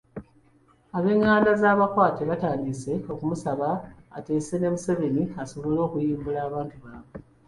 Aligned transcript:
Ab'enganda 0.97 1.51
z'abakwate 1.61 2.21
batandise 2.29 2.91
okumusaba 3.13 3.67
ateese 4.17 4.53
ne 4.57 4.69
Museveni 4.73 5.23
asobole 5.43 5.79
okuyimbula 5.87 6.39
abantu 6.47 6.75
baabwe. 6.83 7.15